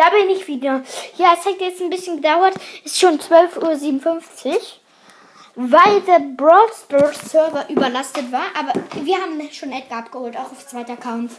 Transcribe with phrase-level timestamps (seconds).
[0.00, 0.82] Da bin ich wieder.
[1.18, 2.54] Ja, es hat jetzt ein bisschen gedauert.
[2.82, 4.60] Ist schon 12.57 Uhr.
[5.56, 6.70] Weil der Brawl
[7.12, 8.46] Server überlastet war.
[8.58, 8.72] Aber
[9.04, 11.32] wir haben schon Edgar abgeholt, auch auf zweiter Account.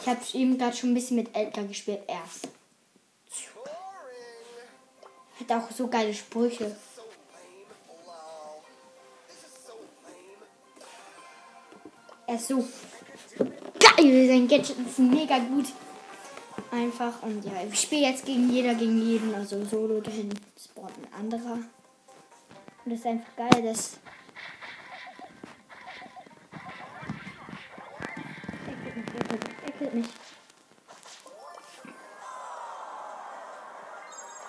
[0.00, 2.48] Ich habe eben gerade schon ein bisschen mit Edgar gespielt erst.
[5.38, 6.74] Hat auch so geile Sprüche.
[12.26, 12.66] Er ist so
[13.38, 14.28] geil.
[14.28, 15.66] Sein Gadget ist mega gut.
[16.70, 17.22] Einfach.
[17.22, 19.34] Und ja, ich spiele jetzt gegen jeder, gegen jeden.
[19.34, 20.30] Also solo dahin
[20.62, 21.54] spawnt ein anderer.
[21.54, 23.98] Und das ist einfach geil, dass.
[29.80, 30.04] Er er er.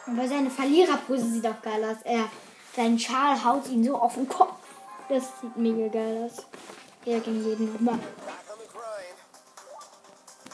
[0.07, 1.97] Aber seine Verliererpose sieht auch geil aus.
[2.03, 2.29] Er,
[2.75, 4.59] sein Schal haut ihn so auf den Kopf.
[5.09, 6.45] Das sieht mega geil aus.
[7.05, 7.99] Er gegen jeden nochmal.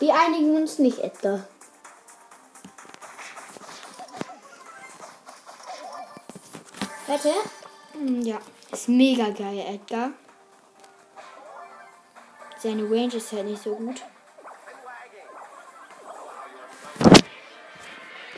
[0.01, 1.47] Wir einigen uns nicht, Edgar.
[7.05, 7.31] Warte.
[7.93, 8.39] Hm, Ja,
[8.71, 10.09] ist mega geil, Edgar.
[12.57, 14.01] Seine Range ist halt nicht so gut.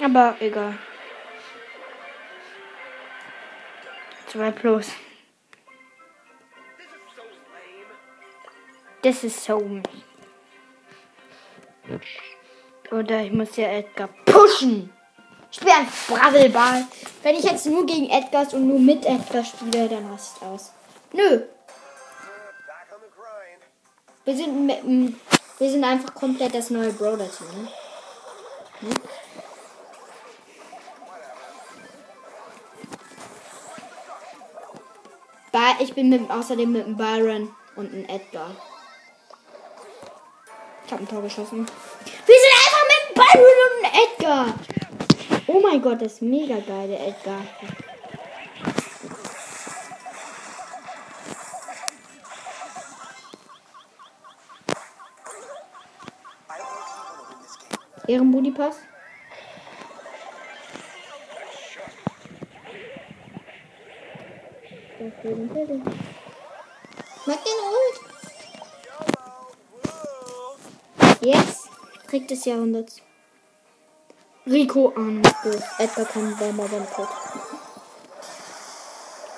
[0.04, 0.78] Aber egal.
[4.28, 4.92] 2 plus.
[9.02, 10.13] Das ist so mies.
[12.92, 14.92] Oder ich muss ja Edgar pushen.
[15.52, 16.86] Ich spiele ein Brabbelball.
[17.22, 20.72] Wenn ich jetzt nur gegen Edgars und nur mit Edgar spiele, dann rastet aus.
[21.12, 21.44] Nö.
[24.26, 24.68] Wir sind,
[25.58, 27.48] wir sind einfach komplett das neue Brawler-Team.
[27.48, 27.68] Ne?
[28.80, 29.02] Hm?
[35.84, 38.56] Ich bin mit, außerdem mit einem Byron und einem Edgar.
[41.08, 41.66] Tor geschossen.
[42.26, 44.46] Wir sind einfach mit Byron und Edgar.
[45.48, 47.42] Oh mein Gott, das ist mega geil, der Edgar.
[58.08, 58.78] Ehrenbooty-Pass.
[65.00, 66.13] Mag
[72.14, 73.02] Kriegt des Jahrhunderts.
[74.46, 75.64] Rico ahnungslos.
[75.80, 77.08] Edgar kann beim Tod.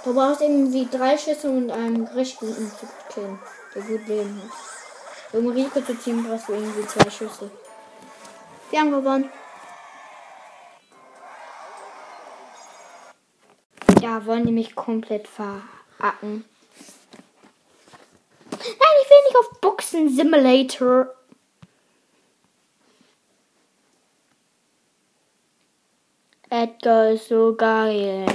[0.03, 3.39] Du brauchst irgendwie drei Schüsse und einen richtig guten zu killen,
[3.73, 5.39] der gut leben hat.
[5.39, 7.49] Um Rico zu ziehen, brauchst du irgendwie zwei Schüsse.
[8.69, 9.29] Wir haben gewonnen.
[14.01, 16.43] Ja, wollen die mich komplett veracken.
[18.51, 21.15] Nein, ich will nicht auf Boxen Simulator.
[26.65, 28.25] Edgar ist so geil.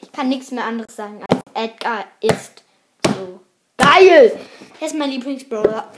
[0.00, 2.62] Ich kann nichts mehr anderes sagen als Edgar ist
[3.04, 3.40] so
[3.76, 4.38] geil.
[4.80, 5.90] Er ist mein Lieblingsbrawler.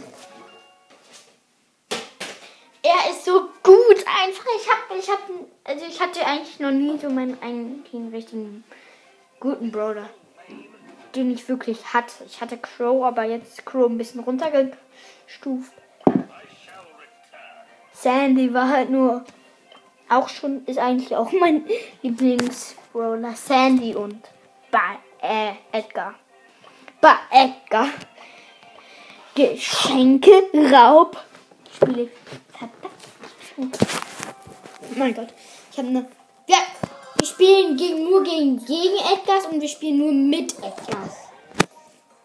[2.83, 4.47] Er ist so gut einfach.
[4.57, 5.19] Ich hab, ich hab,
[5.65, 8.65] also ich hatte eigentlich noch nie so meinen eigentlichen richtigen
[9.39, 10.09] guten Brawler,
[11.15, 12.25] den ich wirklich hatte.
[12.25, 15.73] Ich hatte Crow, aber jetzt ist Crow ein bisschen runtergestuft.
[17.93, 19.27] Sandy war halt nur
[20.09, 21.65] auch schon, ist eigentlich auch mein
[22.03, 23.35] Lieblingsbrawler.
[23.35, 24.21] Sandy und
[24.71, 26.15] ba äh, Edgar.
[27.01, 27.89] Bei Edgar.
[29.35, 30.33] Geschenke,
[30.73, 31.17] Raub.
[31.75, 32.09] Spiele
[34.99, 35.29] mein Gott.
[35.71, 36.07] Ich habe eine.
[36.49, 36.59] Ja,
[37.17, 41.15] wir spielen gegen, nur gegen, gegen Edgars und wir spielen nur mit Edgars.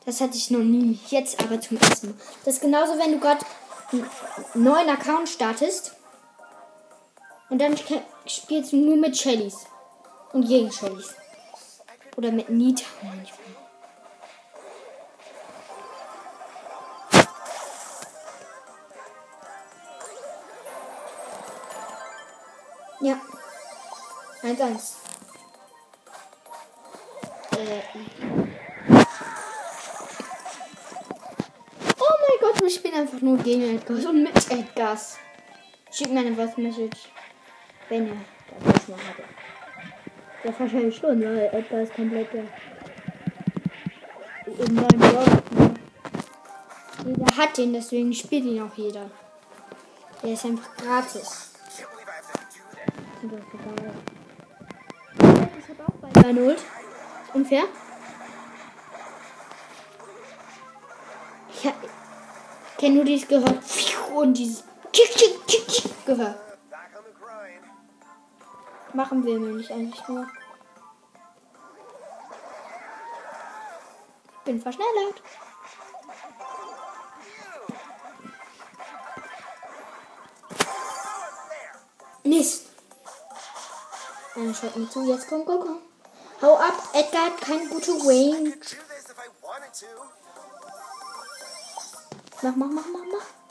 [0.06, 1.00] Das hatte ich noch nie.
[1.10, 2.16] Jetzt aber zum ersten Mal.
[2.44, 3.46] Das ist genauso, wenn du gerade
[3.92, 4.06] einen
[4.54, 5.96] neuen Account startest.
[7.54, 7.78] Und dann
[8.26, 9.68] spielst du nur mit Shellys.
[10.32, 11.14] Und gegen Shellys.
[12.18, 13.38] Oder mit Nita manchmal.
[23.02, 23.22] Ja.
[24.42, 24.94] 1-1.
[27.52, 27.82] Äh.
[32.00, 35.18] Oh mein Gott, wir spielen einfach nur gegen Edgars und mit Edgars.
[35.92, 37.12] Schick mir eine Voice-Message,
[37.94, 38.18] wenn ihr
[38.66, 39.24] das mal hatte.
[40.44, 42.28] Ja, wahrscheinlich schon, weil Edgar ist komplett.
[44.46, 45.44] Im neuen World.
[47.06, 49.10] Jeder hat den, deswegen spielt ihn auch jeder.
[50.22, 51.52] Der ist einfach gratis.
[51.78, 51.84] Ich
[55.70, 56.64] hab auch bei meine Ult.
[57.34, 57.64] Unfair?
[61.54, 61.76] Ich hab,
[62.78, 63.60] kenn nur dieses gehört
[64.14, 66.43] und dieses tschick, tschick, tschick, tschick gehört.
[68.94, 70.28] Machen wir nämlich eigentlich nur.
[74.46, 75.22] Bin verschnellert.
[82.24, 82.68] Mist.
[84.36, 85.04] Einer schaut mir zu.
[85.06, 85.82] Jetzt komm, komm, komm.
[86.42, 86.74] Hau ab.
[86.94, 88.54] Edgar hat keine gute Range.
[92.42, 93.43] Mach, mach, mach, mach, mach.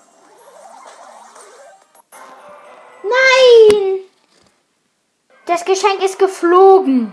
[5.52, 7.12] Das Geschenk ist geflogen.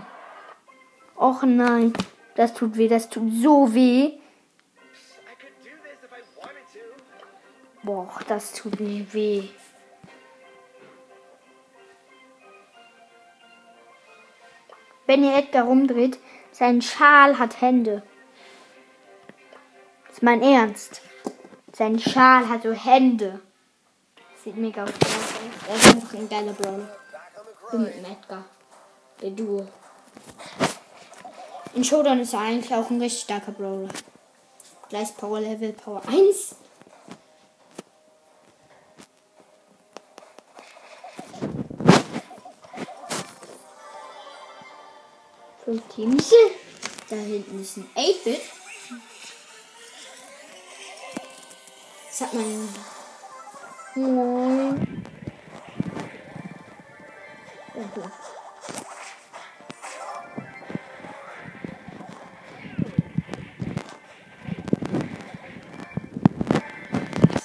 [1.14, 1.92] Och nein.
[2.36, 4.12] Das tut weh, das tut so weh.
[7.82, 9.46] Boah, das tut mir weh.
[15.04, 16.18] Wenn ihr Edgar rumdreht,
[16.50, 18.02] sein Schal hat Hände.
[20.06, 21.02] Das ist mein Ernst.
[21.74, 23.38] Sein Schal hat so Hände.
[24.42, 24.92] Sieht mega aus.
[25.68, 26.88] Er ist einfach ein geiler Brawler.
[27.70, 28.44] Bin mit dem Edgar.
[29.22, 29.66] Der Duo.
[31.74, 33.88] In Showdown ist er eigentlich auch ein richtig starker Brawler.
[34.88, 36.56] Gleich Power Level Power 1.
[45.64, 46.32] Fünf Teams.
[47.08, 48.40] Da hinten ist ein 8-Bit.
[52.08, 52.68] Das hat man.
[53.94, 55.19] Nein.
[57.80, 58.02] Okay.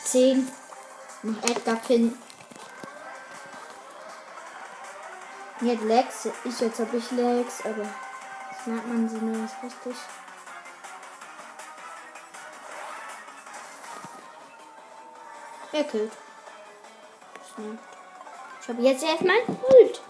[0.04, 0.52] Zehn.
[1.24, 2.22] Noch Edgar finden.
[5.62, 6.28] Jetzt Lex.
[6.44, 7.88] Ich jetzt habe ich Lex, aber
[8.50, 9.96] das merkt man sie nur nicht richtig.
[15.72, 16.12] Wer killt?
[17.54, 17.78] Schnell.
[18.62, 20.02] Ich habe jetzt erstmal ein Pult.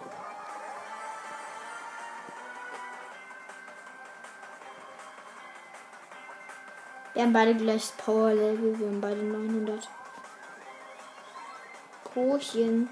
[7.15, 8.77] Wir haben beide gleiches Power Level.
[8.77, 9.87] Wir haben beide 900.
[12.03, 12.89] Prochen.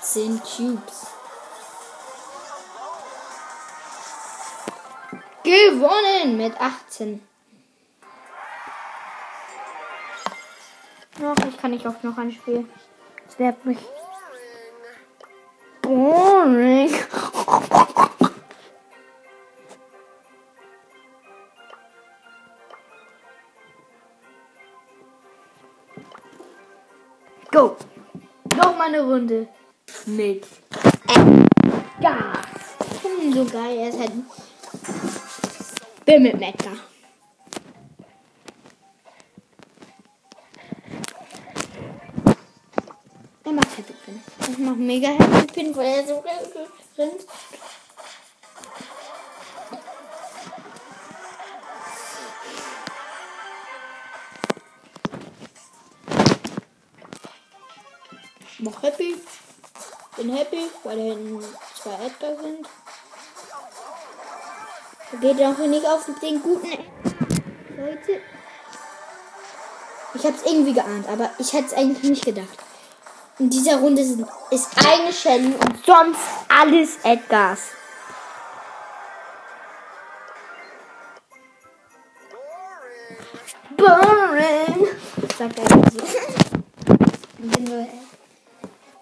[0.00, 1.08] Zehn Cubes.
[5.42, 7.22] Gewonnen mit 18.
[11.18, 12.66] Noch, ich kann nicht auf noch ein Spiel.
[13.26, 13.78] Das nervt mich.
[16.52, 16.92] Boring.
[27.50, 27.76] Go.
[28.54, 29.48] Noch mal eine Runde
[30.04, 30.46] mit.
[31.08, 31.46] Hm,
[33.32, 34.12] so geil, er ist halt
[36.04, 36.76] bin mit Mecker.
[43.44, 44.20] Er macht Happy Pin.
[44.50, 46.24] Ich mach mega Happy Pin, weil er so
[46.98, 47.26] rennt.
[58.58, 59.16] Mach happy.
[60.16, 61.44] Bin happy, weil da hinten
[61.74, 62.68] zwei Edgar sind.
[65.20, 66.70] Geht auch nicht auf den guten.
[67.76, 68.20] Leute.
[70.14, 72.61] Ich hab's irgendwie geahnt, aber ich hätte es eigentlich nicht gedacht.
[73.42, 77.70] In dieser Runde sind, ist eine Shelly und sonst alles Edgars.
[83.76, 84.86] Boring.
[85.36, 85.80] Sagt er so.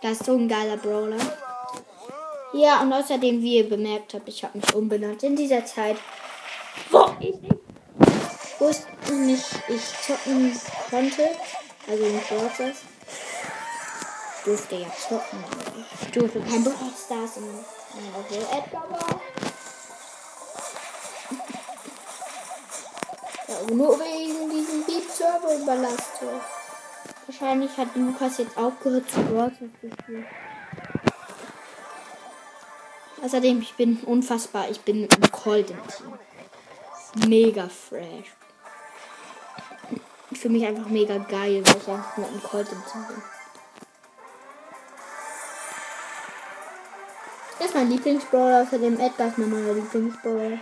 [0.01, 1.19] Das ist so ein geiler Brawler.
[2.55, 5.99] Ja, und außerdem, wie ihr bemerkt habt, ich habe mich umbenannt in dieser Zeit,
[6.91, 7.35] wo ich
[8.59, 11.29] wusste nicht, ich zocken konnte,
[11.87, 12.51] also in Brawl
[14.45, 15.45] durfte ja zocken.
[16.01, 19.21] Ich durfte kein Brawl Stars in meiner Edgar war.
[23.49, 26.41] Ja, nur wegen diesem Beat-Server überlastet.
[27.27, 30.27] Wahrscheinlich hat Lukas jetzt aufgehört zu Brawl zu spielen.
[33.23, 34.71] Außerdem, ich bin unfassbar.
[34.71, 35.09] Ich bin
[35.71, 36.19] im Team.
[37.29, 38.33] Mega fresh.
[40.31, 43.23] Ich fühle mich einfach mega geil, weil ich einfach mit einem Colt im Team bin.
[47.61, 50.59] Das ist mein Lieblingsbrawler, außerdem Edgar ist mein neuer Lieblingsbrawler.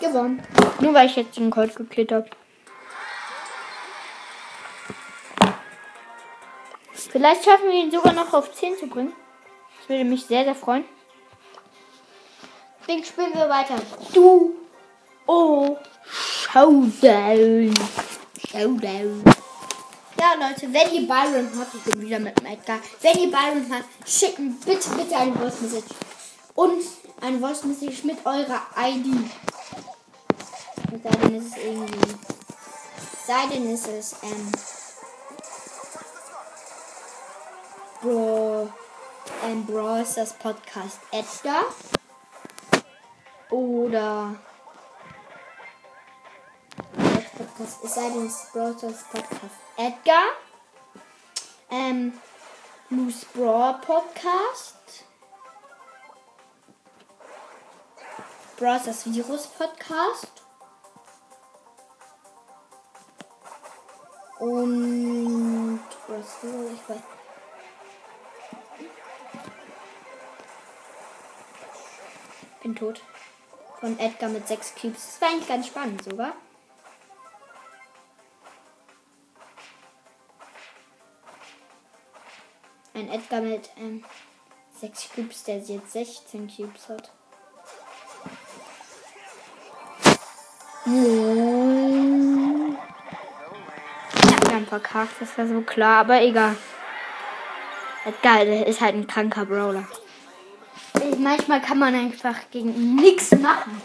[0.00, 0.42] Gewonnen.
[0.80, 2.30] Nur weil ich jetzt den Colt gekillt habe.
[6.94, 9.12] Vielleicht schaffen wir ihn sogar noch auf 10 zu bringen.
[9.80, 10.86] Das würde mich sehr, sehr freuen.
[12.80, 13.76] Deswegen spielen wir weiter.
[14.14, 14.56] Du.
[15.26, 15.76] Oh.
[16.50, 17.74] Showdown.
[18.50, 19.37] Showdown.
[20.20, 22.80] Ja, Leute, wenn ihr Byron habt, ich bin wieder mit dem Edgar.
[23.02, 25.94] Wenn ihr Byron habt, schickt bitte, bitte eine Voice Message.
[26.56, 26.82] Und
[27.20, 29.30] eine Voice Message mit eurer ID.
[30.90, 32.14] Sei denn, ist es irgendwie.
[33.26, 34.52] Sei denn, ist es, ähm.
[38.02, 38.72] Bro.
[39.44, 41.62] Ähm, Bro ist das Podcast Edgar.
[43.50, 44.34] Oder.
[47.58, 49.56] Podcast, es sei denn, ist Brawl Stars Podcast.
[49.76, 50.22] Edgar.
[51.70, 52.12] Ähm,
[52.88, 55.04] Loose Brawl Podcast.
[58.56, 60.32] Brawl Stars Virus Podcast.
[64.38, 67.02] Und was ich weiß.
[72.62, 73.02] Bin tot.
[73.80, 75.06] Von Edgar mit 6 Cubes.
[75.06, 76.34] Das war eigentlich ganz spannend sogar.
[82.98, 84.02] Ein Edgar mit ähm,
[84.80, 87.12] 6 Cubes, der jetzt 16 Cubes hat.
[90.84, 90.92] Ja,
[94.42, 96.56] wir haben verkackt, das war so klar, aber egal.
[98.04, 99.86] Edgar, ist halt ein kranker Brawler.
[101.18, 103.80] Manchmal kann man einfach gegen ihn nichts machen.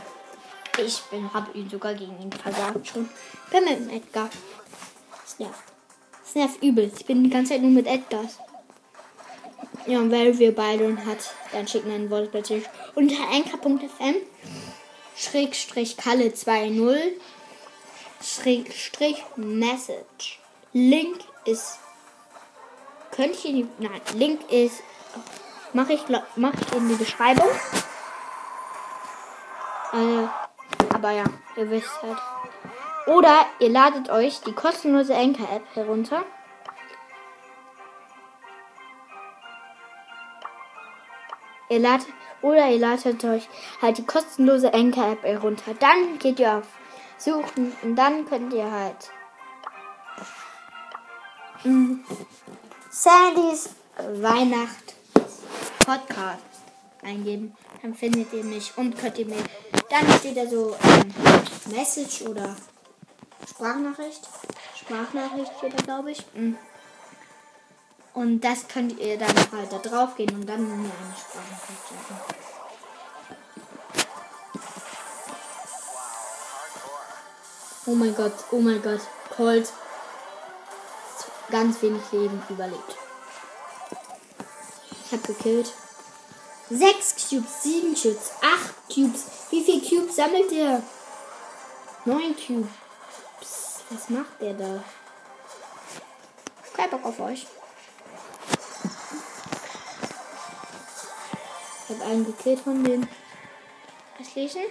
[0.84, 3.08] Ich bin, habe ihn sogar gegen ihn versagt schon.
[3.52, 4.28] Bin mit dem Edgar.
[5.38, 5.64] Nervt.
[6.24, 7.02] Das nervt übelst.
[7.02, 8.40] Ich bin die ganze Zeit nur mit Edgars.
[9.86, 12.64] Ja, und wer wir beide hat, dann schicken einen Wortmessage
[12.96, 14.16] unter anchor.fm
[15.16, 17.20] Schrägstrich Kalle 20
[18.22, 20.40] Schrägstrich Message.
[20.72, 21.80] Link ist.
[23.12, 23.68] Könnte ich in die.
[23.80, 24.82] Nein, Link ist.
[25.74, 26.02] Mache ich,
[26.36, 27.50] mach ich in die Beschreibung.
[29.92, 30.28] Äh,
[30.94, 31.26] aber ja,
[31.58, 32.18] ihr wisst halt.
[33.08, 36.24] Oder ihr ladet euch die kostenlose Anchor-App herunter.
[41.70, 42.08] Ihr ladet,
[42.42, 43.48] oder ihr ladet euch
[43.82, 45.74] halt die kostenlose Anchor-App herunter.
[45.80, 46.68] Dann geht ihr auf
[47.18, 49.12] Suchen und dann könnt ihr halt
[51.64, 52.00] mh,
[52.90, 54.96] Sandys Weihnacht
[55.86, 56.42] Podcast
[57.02, 57.56] eingeben.
[57.82, 59.44] Dann findet ihr mich und könnt ihr mir.
[59.90, 61.14] Dann steht da so ähm,
[61.76, 62.56] Message oder
[63.50, 64.28] Sprachnachricht.
[64.80, 66.24] Sprachnachricht steht da, glaube ich.
[66.34, 66.58] Mhm.
[68.14, 72.44] Und das könnt ihr dann halt da drauf gehen und dann mir eine Sprachnachricht schicken.
[77.86, 79.02] Oh mein Gott, oh mein Gott.
[79.36, 79.74] Colt.
[81.50, 82.98] Ganz wenig Leben überlebt.
[85.06, 85.74] Ich hab gekillt.
[86.70, 89.26] Sechs Cubes, sieben Cubes, acht Cubes.
[89.50, 90.82] Wie viele Cubes sammelt ihr?
[92.06, 92.70] Neun Cubes.
[93.90, 94.84] Was macht der da?
[96.74, 97.46] Kein Bock auf euch.
[101.94, 103.08] Habe einen gekillt von den
[104.20, 104.64] restlichen.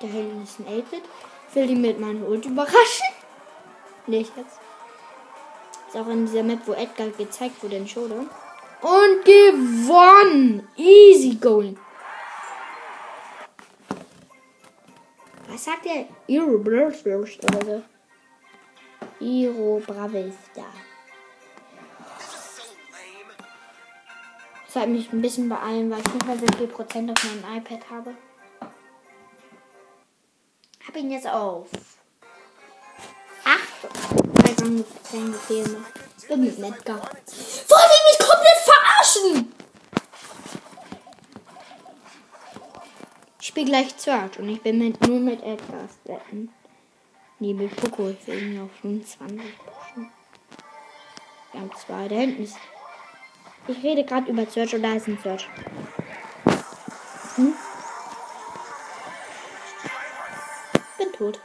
[0.00, 1.02] Da hinten ist ein 8-Bit.
[1.54, 3.06] Will die mit meinem Ult überraschen?
[4.06, 4.58] Nicht jetzt.
[5.88, 8.28] Ist auch in dieser Map, wo Edgar gezeigt wurde in Showdown.
[8.82, 10.68] Und gewonnen!
[10.76, 11.78] Easy going.
[15.48, 16.06] Was sagt der?
[16.26, 17.82] Iro Bravista oder so?
[19.24, 20.66] Iro Bravista.
[24.76, 27.90] Sollte mich ein bisschen beeilen, weil ich nicht mehr so viel Prozent auf meinem iPad
[27.90, 28.14] habe.
[30.86, 31.66] Hab ihn jetzt auf.
[33.42, 33.88] Acht.
[34.34, 34.84] Weil dann
[35.32, 35.76] gefehlt
[36.18, 37.00] Ich bin mit Edgar.
[37.00, 39.52] Wollt ihr mich komplett verarschen?
[43.40, 46.52] Ich spiele gleich Search und ich bin mit, nur mit Edgar wetten.
[47.38, 48.10] Nee, mit Poco.
[48.10, 50.10] Ich auf 25 pushen.
[51.52, 52.08] Wir haben zwei.
[52.08, 52.58] Da hinten ist
[53.68, 55.48] ich rede gerade über Search und da ist ein Search.
[57.36, 57.54] Hm?
[60.98, 61.40] Bin tot.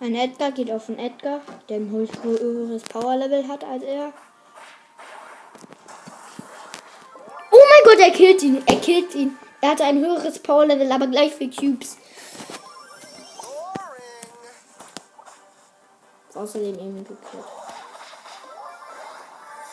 [0.00, 4.12] Ein Edgar geht auf einen Edgar, der ein höheres Power-Level hat als er.
[7.50, 8.62] Oh mein Gott, er killt ihn.
[8.66, 9.36] Er killt ihn.
[9.60, 11.98] Er hatte ein höheres Power-Level, aber gleich für Cubes.
[16.34, 17.57] Außerdem eben gekillt.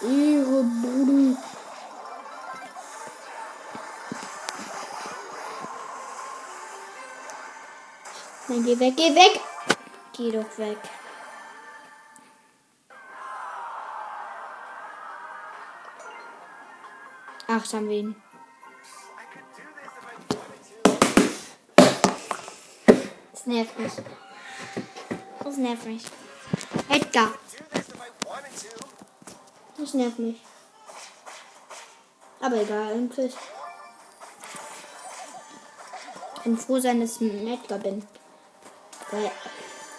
[0.01, 1.37] Ehre, Bruder.
[8.47, 9.39] Nein, geh weg, geh weg.
[10.13, 10.77] Geh doch weg.
[17.47, 18.15] Ach, haben wir ihn.
[23.31, 23.93] Das nervt mich.
[25.43, 26.03] Das nervt mich.
[26.89, 27.31] Edgar.
[29.77, 30.41] Das nervt mich.
[32.39, 33.33] Aber egal, eigentlich.
[36.35, 38.05] Ich kann froh sein, dass ich ein Edgar bin.
[39.11, 39.31] Weil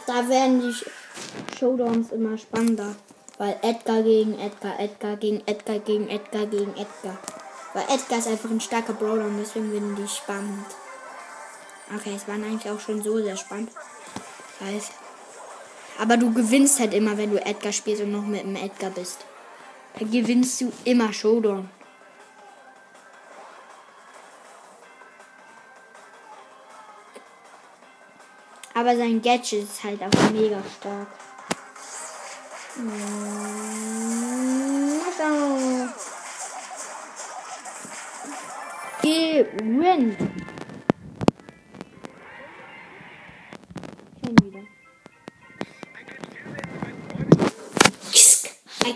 [0.07, 2.95] da werden die Showdowns immer spannender.
[3.39, 7.19] Weil Edgar gegen Edgar, Edgar gegen Edgar gegen Edgar gegen Edgar.
[7.75, 10.67] Weil Edgar ist einfach ein starker Brawler und deswegen werden die spannend.
[11.95, 13.71] Okay, es waren eigentlich auch schon so sehr spannend.
[14.61, 14.93] Heißt.
[15.99, 19.27] Aber du gewinnst halt immer, wenn du Edgar spielst und noch mit dem Edgar bist.
[19.99, 21.71] Gewinnst du immer Showdown.
[28.75, 31.09] Aber sein Gadget ist halt auch mega stark.
[39.03, 40.36] Gewinnt.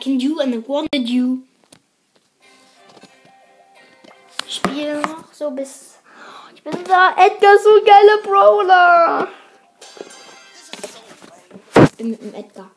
[0.01, 1.43] Can do and I wanted you.
[4.47, 5.99] Ich spiele noch so bis.
[6.55, 9.29] Ich bin da Edgar so geile Brawler.
[11.85, 12.71] Ich bin mit dem Edgar.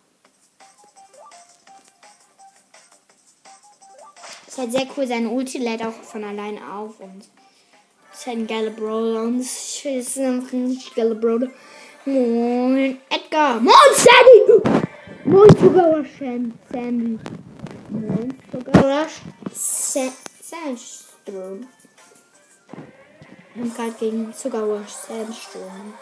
[4.46, 7.24] Ist halt sehr cool, seine Ulti lädt auch von alleine auf und
[8.12, 11.48] ist halt ein geiler Brawler und ist einfach ein richtig geiler Brawler.
[12.06, 13.62] Moin, Edgar.
[13.62, 14.83] Moin, Sandy.
[15.26, 16.04] Moin, sogar
[16.70, 17.18] Sandy.
[17.90, 19.08] Moin, sogar
[19.54, 21.66] Sandstrom.
[23.56, 25.94] Haben gerade gegen sogar Sandstrom.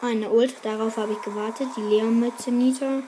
[0.00, 1.68] Eine Ult, darauf habe ich gewartet.
[1.76, 3.02] Die Leon mit Zenita.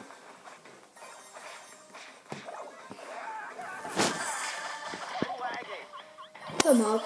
[6.65, 7.03] Hör mal auf.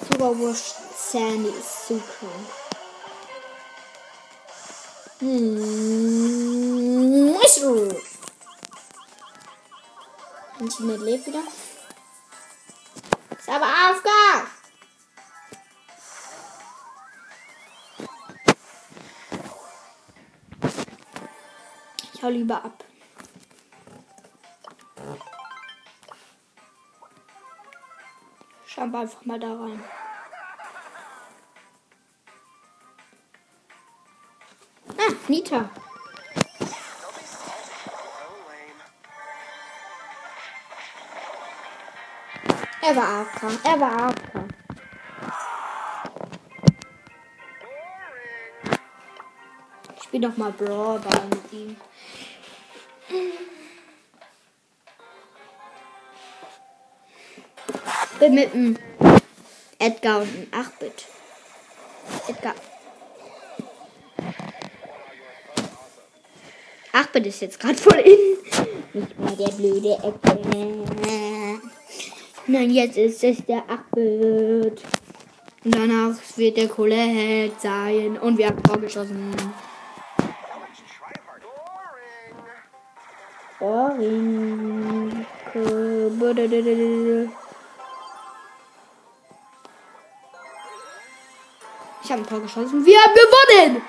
[0.00, 0.76] Superwurst
[1.10, 2.59] Sandy ist so krank.
[5.20, 7.94] Mushroom.
[10.58, 11.42] Und sie mit lebt wieder.
[13.38, 14.48] Ist aber Aufgabe.
[22.14, 22.84] Ich hau lieber ab.
[28.66, 29.84] Schau einfach mal da rein.
[35.30, 35.70] Nita.
[42.82, 43.42] Er war AFK.
[43.62, 44.32] Er war AFK.
[49.96, 51.76] Ich spiel doch mal Brawl mit ihm.
[58.18, 58.76] Bin mit dem
[59.78, 61.06] Edgar und einem 8-Bit.
[62.26, 62.54] Edgar.
[66.92, 68.38] 8-Bit ist jetzt gerade voll in.
[68.92, 71.60] Nicht mehr der blöde Edgar.
[72.46, 74.82] Nein, jetzt ist es der 8-Bit.
[75.64, 78.18] Und danach wird der Colette sein.
[78.18, 79.34] Und wir haben vorgeschossen.
[83.58, 85.26] Boring.
[92.02, 92.84] Ich habe ein Tor geschossen.
[92.84, 93.82] Wir haben gewonnen!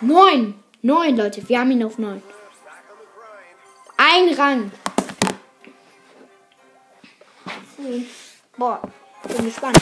[0.00, 0.54] Neun.
[0.82, 1.48] Neun, Leute.
[1.48, 2.22] Wir haben ihn auf neun.
[3.96, 4.70] Ein Rang.
[8.58, 8.82] Boah,
[9.28, 9.78] bin gespannt.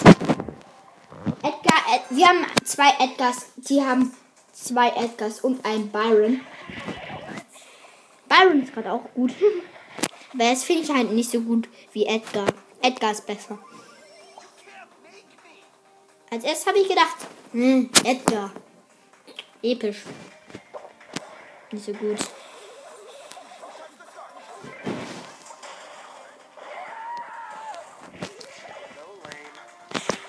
[1.43, 3.47] Edgar, Ed, wir haben zwei Edgars.
[3.57, 4.15] Die haben
[4.53, 6.41] zwei Edgars und einen Byron.
[8.29, 9.33] Byron ist gerade auch gut.
[10.33, 12.47] Aber das finde ich halt nicht so gut wie Edgar.
[12.83, 13.59] Edgar ist besser.
[16.31, 17.17] Als erstes habe ich gedacht,
[17.53, 18.53] hm, Edgar.
[19.65, 20.03] Episch.
[21.73, 22.19] Nicht so gut.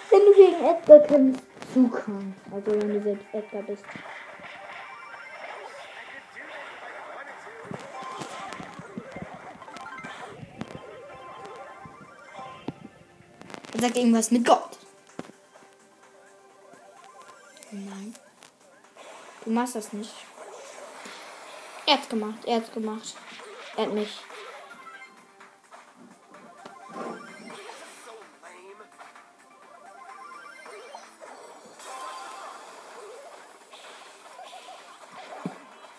[0.09, 1.43] Wenn du gegen Edgar kämpfst,
[1.73, 2.33] zu krank.
[2.49, 3.83] Also wenn du selbst Edgar bist.
[13.73, 14.64] Er sagt irgendwas mit Gott.
[19.55, 20.13] Machst das nicht.
[21.87, 22.45] Er hat's gemacht.
[22.45, 23.15] Er hat's gemacht.
[23.77, 24.19] Er hat mich.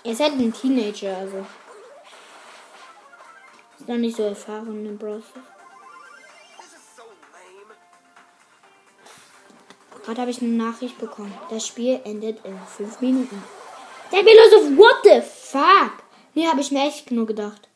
[0.05, 1.47] Ihr seid ein Teenager, also.
[3.79, 5.56] Ist noch nicht so erfahren im Browser.
[10.07, 11.37] Gerade habe ich eine Nachricht bekommen.
[11.51, 13.43] Das Spiel endet in 5 Minuten.
[14.13, 16.05] Der Philosoph, what the fuck?
[16.33, 17.69] Nee, habe ich mir echt nur gedacht.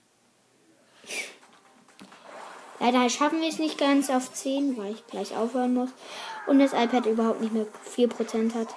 [2.79, 5.91] Leider schaffen wir es nicht ganz auf 10, weil ich gleich aufhören muss.
[6.47, 7.67] Und das iPad überhaupt nicht mehr
[7.97, 8.69] 4% hat.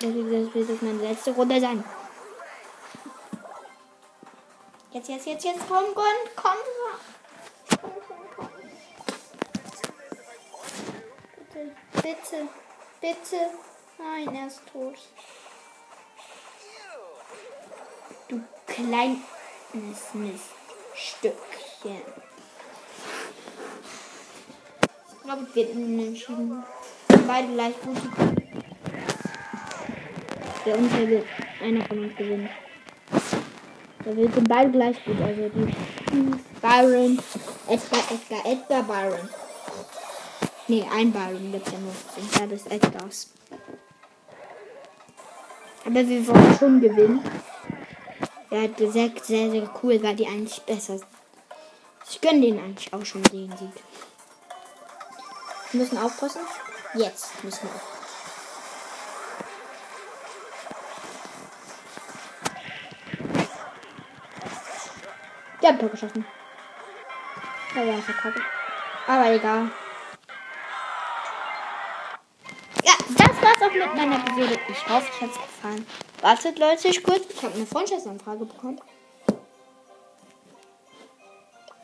[0.00, 1.82] Das wird jetzt meine letzte Runde sein.
[4.92, 6.04] Jetzt, jetzt, jetzt, jetzt, komm, komm,
[6.36, 6.58] komm.
[12.02, 12.48] Bitte,
[13.00, 13.50] bitte.
[13.96, 14.98] Nein, er ist tot.
[18.26, 19.20] Du kleines
[20.12, 22.02] Miststückchen.
[25.12, 26.64] Ich glaube, es wird entschieden.
[27.28, 27.98] Beide gleich gut.
[30.66, 31.26] Der Unfall wird
[31.60, 32.50] einer von uns gewinnen.
[34.04, 35.20] Da wir sind beide gleich gut.
[35.20, 35.72] Also die
[36.60, 37.22] Byron,
[37.68, 39.28] Edgar, Edgar, Edgar, Byron.
[40.68, 41.94] Ne, ein Byron gibt ja nur.
[42.16, 43.30] Und der des Edgars.
[45.84, 47.20] Aber wir wollen schon gewinnen.
[48.50, 51.08] Ja, sehr, sehr, sehr cool, weil die eigentlich besser sind.
[52.08, 53.72] Ich gönne denen eigentlich auch schon den Sieg.
[55.70, 56.42] Wir müssen aufpassen.
[56.94, 57.92] Jetzt müssen wir aufpassen.
[65.62, 66.26] Der hat Tor geschossen.
[67.74, 68.40] Da war verkackt.
[69.06, 69.70] Aber egal.
[72.82, 74.58] Ja, das war's auch mit meiner Episode.
[74.68, 75.86] Ich hoffe, euch hat's gefallen.
[76.20, 77.22] Wartet, Leute, ich kurz.
[77.30, 78.80] Ich habe eine Freundschaftsanfrage bekommen.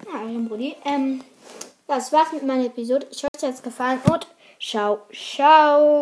[0.07, 0.77] Ja, Brudi.
[0.85, 1.23] Ähm,
[1.87, 3.07] das war's mit meiner Episode.
[3.11, 4.27] Ich hoffe, es hat's gefallen und
[4.61, 5.97] ciao, ciao.